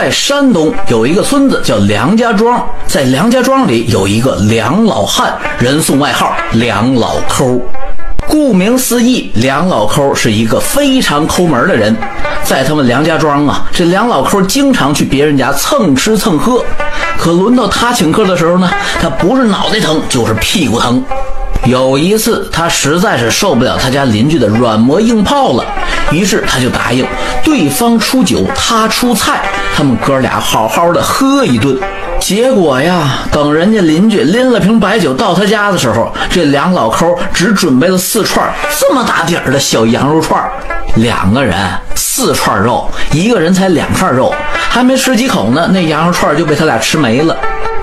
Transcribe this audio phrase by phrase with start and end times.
[0.00, 7.60] 在山东有一个村子叫梁家庄，在梁家庄里有一个梁老汉，人送外号梁老抠。
[8.26, 11.94] 顾名思义，梁老抠是一个非常抠门的人。
[12.42, 16.64] 在他们梁家庄啊，这梁老抠经常去别人家蹭吃蹭喝，
[17.18, 18.70] 可轮到他请客的时候呢，
[19.02, 21.04] 他不是脑袋疼就是屁股疼。
[21.64, 25.64] 有一次，他实在是受不了他家邻居的软磨硬泡了，
[26.10, 27.06] 于是他就答应
[27.44, 29.42] 对方出酒，他出菜，
[29.76, 31.78] 他们哥俩好好的喝一顿。
[32.18, 40.42] 结果呀，等人家邻居拎了瓶白酒到他家的时候，这梁老抠只准备了四串这么大点儿的小羊肉串
[40.96, 41.56] 两个人
[41.94, 44.34] 四串肉，一个人才两串肉，
[44.70, 47.36] 还没吃几口呢，那羊肉串就被他俩吃没了。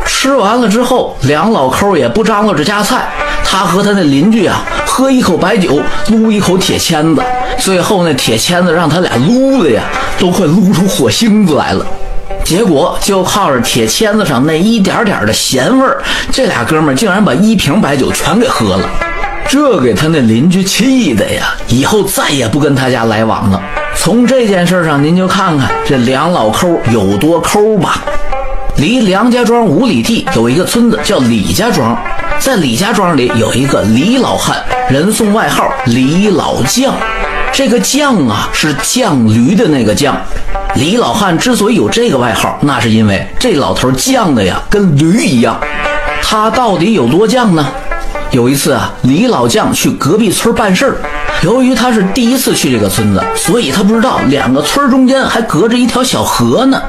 [0.06, 3.08] 吃完了之后，梁老抠也不张罗着夹菜。
[3.50, 7.24] 他和他那邻居啊，喝一口白酒，撸一口铁签子，
[7.58, 9.84] 最后那铁签子让他俩撸的呀，
[10.20, 11.86] 都快撸出火星子来了。
[12.44, 18.90] 结果就靠着铁签子上那一点点的咸味儿，这俩哥们竟然把一瓶白酒全给喝了。
[19.48, 23.62] 这给他那邻居气的呀，以后再也不跟他家来往了。
[23.96, 28.04] 从这件事上，您就看看这梁老抠有多抠吧。
[28.78, 31.98] 离梁家庄五里地有一个村子叫李家庄。
[32.40, 36.94] 在李家庄里有一个李老汉，人送外号李老将。
[37.52, 40.16] 这个将啊，是犟驴的那个将。
[40.76, 45.60] 李老汉之所以有这个外号，那是因为这老头犟的呀，跟驴一样。
[46.22, 47.68] 他到底有多犟呢？
[48.30, 50.98] 有一次啊，李老将去隔壁村办事儿，
[51.42, 56.80] 由于他是第一次去这个村子，所以他不知道两个村中间还隔着一条小河呢。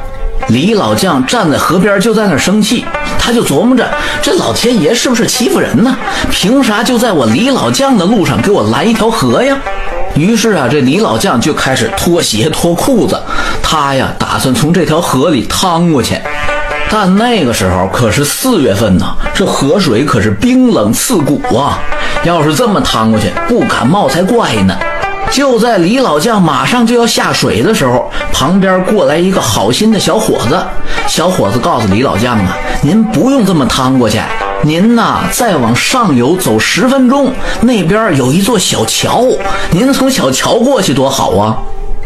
[0.48, 2.84] 李老将站在河边，就在那生气。
[3.18, 3.86] 他就琢磨着，
[4.22, 5.94] 这老天爷是不是欺负人呢？
[6.30, 9.56] 凭啥就在我李老将的路上给我来一条河呀？
[10.14, 13.20] 于是啊，这李老将就开始脱鞋脱裤子，
[13.62, 16.18] 他呀打算从这条河里趟过去。
[16.90, 21.78] 但那个时候可是四月份呢，这河水可是冰冷刺骨啊！
[22.24, 24.74] 要是这么趟过去，不感冒才怪呢。
[25.30, 30.58] 就在李老将马上就要下水的时候，旁边过来一个好心的小伙子。
[31.06, 34.20] 小伙子告诉李老将啊：“您不用这么趟过去，
[34.62, 39.24] 您呐再往上游走十分钟，那边有一座小桥，
[39.70, 41.56] 您从小桥过去多好啊！”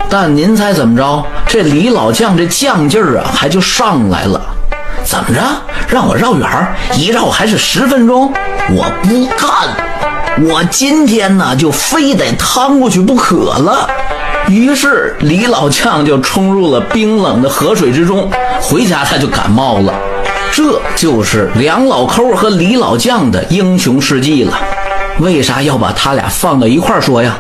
[0.08, 1.24] 但您猜怎么着？
[1.46, 4.40] 这李老将这犟劲儿啊，还就上来了。
[5.04, 5.40] 怎么着？
[5.88, 8.32] 让我绕远儿，一绕还是十分钟？
[8.70, 9.91] 我不干！
[10.41, 13.87] 我今天呢，就非得趟过去不可了。
[14.48, 19.93] 于是李老将就冲入了冰冷的河水之中，回家他就感冒了。
[20.50, 24.59] 这就是梁老抠和李老将的英雄事迹了。
[25.19, 27.38] 为啥要把他俩放到一块儿说呀？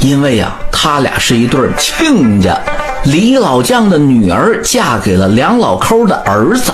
[0.00, 2.58] 因为呀，他俩是一对亲家。
[3.04, 6.72] 李老将的女儿嫁给了梁老抠的儿子。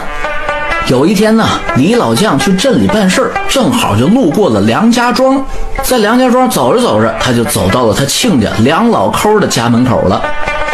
[0.88, 1.44] 有一天呢，
[1.76, 5.44] 李老将去镇里办事儿，正好就路过了梁家庄。
[5.82, 10.22] 在梁家庄走着走着，他就走到了他亲家梁老抠的家门口了。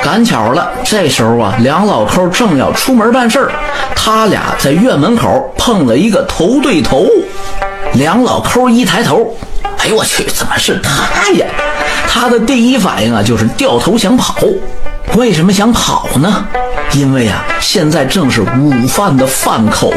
[0.05, 3.53] 赶巧了，这时候啊，梁老抠正要出门办事儿，
[3.97, 7.07] 他俩在院门口碰了一个头对头。
[7.95, 9.35] 梁老抠一抬头，
[9.79, 11.47] 哎呦我去，怎么是他呀？
[12.07, 14.37] 他的第一反应啊，就是掉头想跑。
[15.17, 16.47] 为什么想跑呢？
[16.95, 19.93] 因为啊，现在正是午饭的饭口，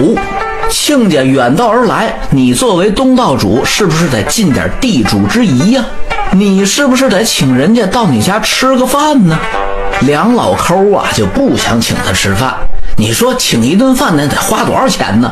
[0.70, 5.86] 亲家远道而来，你作为东道主，是不是得尽点地主之谊呀？
[6.32, 9.38] 你是不是得请人家到你家吃个饭呢？
[10.02, 12.54] 梁老抠啊，就不想请他吃饭。
[12.98, 15.32] 你说请一顿饭那得花多少钱呢？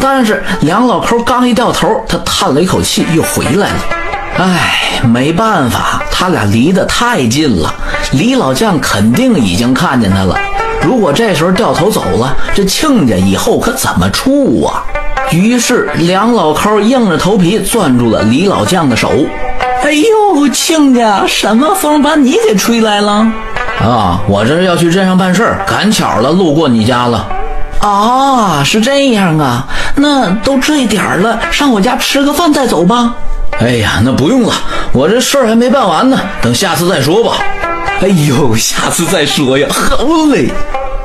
[0.00, 4.03] 但是梁老抠刚一掉头，他叹了一口气，又回来了。
[4.36, 7.72] 唉，没办法，他俩离得太近了。
[8.12, 10.36] 李老将肯定已经看见他了。
[10.82, 14.82] 如果这时候掉头走了，这亲家以后可怎么处啊？
[15.30, 19.10] 于是梁老抠硬着头皮攥住了李老将的手。
[19.82, 23.26] 哎呦，亲家，什么风把你给吹来了？
[23.80, 27.26] 啊，我这是要去镇上办事儿，赶巧了，路过你家了。
[27.80, 29.66] 啊，是这样啊？
[29.94, 33.14] 那都这点儿了，上我家吃个饭再走吧。
[33.64, 34.52] 哎呀，那不用了，
[34.92, 37.38] 我这事儿还没办完呢，等下次再说吧。
[38.02, 40.50] 哎呦，下次再说呀，好嘞！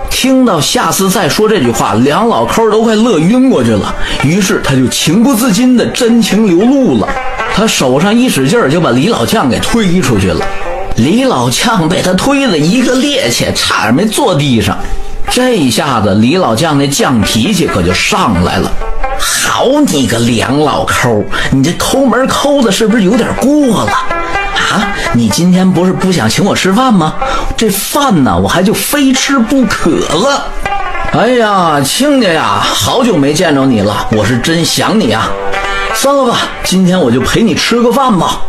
[0.10, 3.96] 听到“下次再说”这句话，梁老抠都快乐晕过去了。
[4.26, 7.08] 于是他就情不自禁的真情流露了，
[7.56, 10.46] 他手上一使劲儿，就把李老将给推出去了。
[10.98, 14.78] 李老将被他推了一个趔趄，差点没坐地上。
[15.32, 18.70] 这一下子，李老将那犟脾气可就上来了。
[19.20, 24.96] 好你个梁老抠，你这抠门抠的是不是有点过了啊？
[25.14, 27.14] 你今天不是不想请我吃饭吗？
[27.58, 30.46] 这饭呢，我还就非吃不可了。
[31.12, 35.30] 哎呀，亲家呀，好久没见着你了，我是真想你啊。
[35.96, 38.42] 算了吧，今天我就陪你吃个饭吧。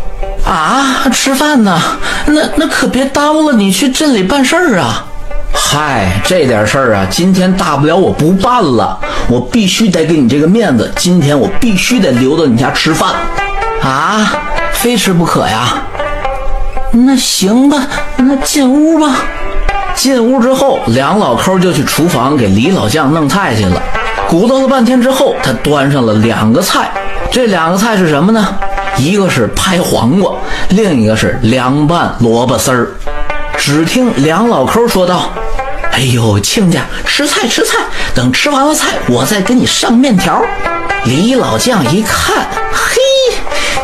[0.45, 1.81] 啊，吃饭呢？
[2.27, 5.05] 那那可别耽误了你去镇里办事儿啊。
[5.53, 8.99] 嗨，这点事儿啊，今天大不了我不办了，
[9.29, 13.15] 我必须得给你这个面子，今天我必须得留到你家吃饭。
[13.83, 14.33] 啊，
[14.73, 15.83] 非吃不可呀？
[16.93, 17.87] 那行吧，
[18.17, 19.17] 那进屋吧。
[19.95, 23.81] 进屋之后，梁老抠就去厨房给李老将弄菜去了。
[24.29, 26.91] 鼓捣了半天之后，他端上了两个菜。
[27.31, 28.47] 这两个菜是什么呢？
[28.97, 30.33] 一个是拍黄瓜，
[30.71, 32.89] 另一个是凉拌萝卜丝儿。
[33.61, 35.31] 只听梁老抠说道
[35.93, 37.77] ：“哎呦，亲家，吃菜吃菜，
[38.15, 40.43] 等吃完了菜，我再给你上面条。”
[41.05, 42.97] 李老将一看，嘿，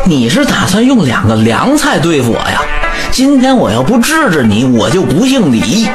[0.03, 2.59] 你是打算用两个凉菜对付我呀？
[3.11, 5.87] 今天我要不治治你，我就不姓李。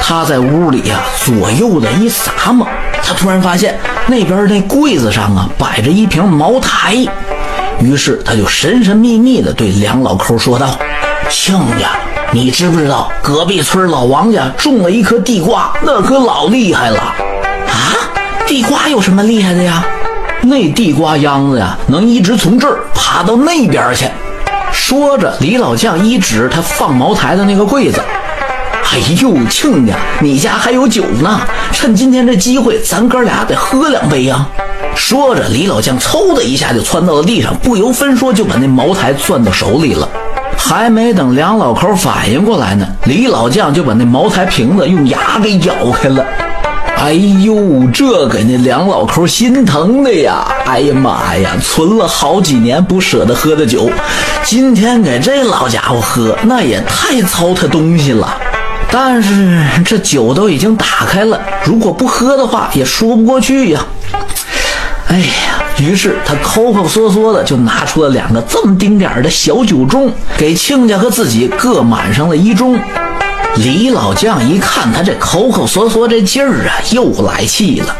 [0.00, 2.68] 他在屋里呀，左右的一撒嘛，
[3.02, 3.76] 他突然发现
[4.06, 7.04] 那边那柜子上啊摆着一瓶茅台，
[7.80, 10.78] 于是他就神神秘秘的对梁老抠说道
[11.28, 11.90] ：“亲家，
[12.34, 17.94] 你知不知道隔壁村老王家种了一棵地瓜，那可老厉害了啊！
[18.44, 19.86] 地瓜有什么厉害的呀？
[20.42, 24.08] 那地瓜秧子呀，能一直从这儿爬到那边去。”
[24.74, 28.02] 说着，李老将一指他放茅台的那个柜子。
[28.92, 31.40] 哎呦，亲家，你家还有酒呢，
[31.70, 34.44] 趁今天这机会，咱哥俩得喝两杯呀！
[34.96, 40.08] 说着，李老将嗖的一下就窜到了地上，不由分说就把那茅台攥到手里了。
[40.56, 46.24] 还没等梁老抠反应过来呢，李老将就把那茅台瓶子用牙给咬开了。
[46.96, 50.46] 哎呦，这给那梁老抠心疼的呀！
[50.64, 53.90] 哎呀妈呀，存了好几年不舍得喝的酒，
[54.42, 58.34] 今天给这老家伙喝，那也太糟蹋东西了。
[58.90, 63.84] 但是这酒都已经打开了，如果不喝的话，也说不过去呀。
[65.14, 72.76] 哎呀，于是他抠抠缩缩的就拿出了两个这么丁点儿的小酒盅，给亲家和自己各满上了一盅。
[73.58, 77.94] 李老将一看他这抠抠缩缩这劲儿啊，又来气了。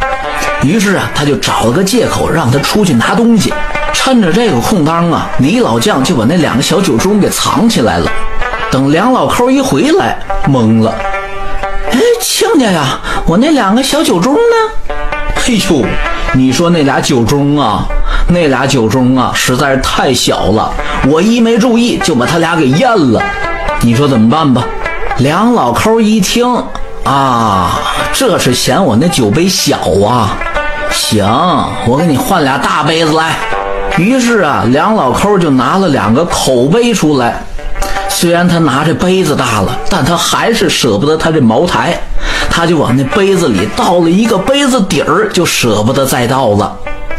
[0.65, 3.55] 于是啊，他就找了个借口让他出去拿东西。
[3.93, 8.11] 趁着这个空当啊，李老将就把那两个小酒盅给藏起来了。
[8.73, 10.19] 等梁老抠一回来，
[10.49, 10.93] 懵了。
[11.93, 14.95] 哎，亲家呀，我那两个小酒盅呢？
[15.37, 15.87] 嘿呦，
[16.37, 17.87] 你说那俩酒盅啊，
[18.29, 20.69] 那俩酒盅啊，实在是太小了，
[21.07, 23.23] 我一没注意就把他俩给咽了。
[23.83, 24.65] 你说怎么办吧？
[25.19, 26.45] 梁老抠一听
[27.05, 27.79] 啊，
[28.13, 30.37] 这是嫌我那酒杯小啊。
[30.91, 31.25] 行，
[31.87, 33.37] 我给你换俩大杯子来。
[33.97, 37.41] 于是啊，梁老抠就拿了两个口杯出来。
[38.17, 42.01] 虽然他拿着杯子大了，但他还是舍不得他这茅台，
[42.49, 46.75] 他就往那杯子里倒了一个杯子底儿，就舍不得再倒了。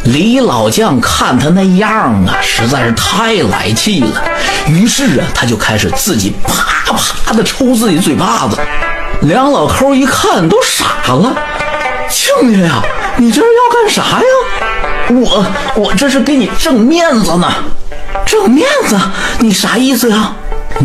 [0.05, 4.23] 李老将看他那样啊，实在是太来气了，
[4.67, 8.57] 于是啊，他就开始自己啪啪的抽自己嘴巴子。
[9.21, 11.35] 梁老抠一看都傻了，
[12.09, 12.81] 亲家呀，
[13.17, 14.25] 你这是要干啥呀？
[15.09, 15.45] 我
[15.75, 17.51] 我这是给你挣面子呢，
[18.25, 18.99] 挣面子？
[19.37, 20.33] 你啥意思呀？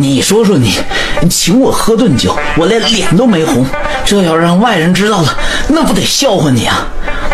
[0.01, 0.73] 你说说你，
[1.29, 3.67] 请我喝顿酒，我连脸都没红，
[4.05, 5.39] 这要让外人知道了，
[5.69, 6.87] 那不得笑话你啊！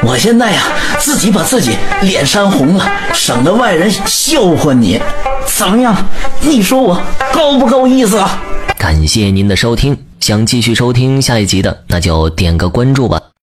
[0.02, 0.62] 我现在呀，
[0.98, 5.00] 自己把自己脸扇红了，省得外人笑话你，
[5.46, 5.96] 怎么样？
[6.40, 7.00] 你说我
[7.32, 8.42] 够不够意思啊？
[8.76, 13.20] 感谢您的收听，想继续收听下一集的，那就点个关注吧。